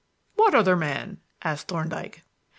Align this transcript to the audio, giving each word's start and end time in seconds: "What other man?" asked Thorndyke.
"What 0.33 0.55
other 0.55 0.75
man?" 0.75 1.19
asked 1.43 1.67
Thorndyke. 1.67 2.23